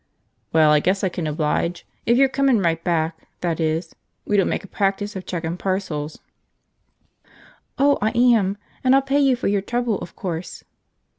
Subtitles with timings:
[0.51, 1.85] "Well, I guess I can oblige.
[2.07, 3.93] If you're comin' right back, that is.
[4.25, 6.17] We don't make a practice of checkin' parcels."
[7.77, 8.57] "Oh, I am!
[8.83, 10.63] And I'll pay you for your trouble, of course."